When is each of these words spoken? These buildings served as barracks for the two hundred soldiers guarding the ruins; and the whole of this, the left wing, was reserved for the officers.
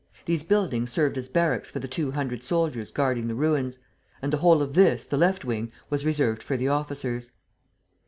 These 0.25 0.41
buildings 0.41 0.91
served 0.91 1.15
as 1.19 1.27
barracks 1.27 1.69
for 1.69 1.77
the 1.77 1.87
two 1.87 2.09
hundred 2.09 2.41
soldiers 2.43 2.89
guarding 2.89 3.27
the 3.27 3.35
ruins; 3.35 3.77
and 4.19 4.33
the 4.33 4.37
whole 4.37 4.63
of 4.63 4.73
this, 4.73 5.05
the 5.05 5.15
left 5.15 5.45
wing, 5.45 5.71
was 5.91 6.05
reserved 6.07 6.41
for 6.41 6.57
the 6.57 6.69
officers. 6.69 7.33